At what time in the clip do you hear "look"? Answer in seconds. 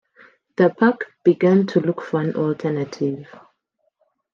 1.79-2.01